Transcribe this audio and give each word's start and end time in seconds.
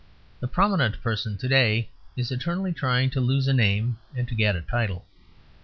The 0.39 0.47
prominent 0.47 0.99
person 1.03 1.37
today 1.37 1.89
is 2.15 2.31
eternally 2.31 2.73
trying 2.73 3.11
to 3.11 3.21
lose 3.21 3.47
a 3.47 3.53
name, 3.53 3.99
and 4.15 4.27
to 4.29 4.33
get 4.33 4.55
a 4.55 4.61
title. 4.63 5.05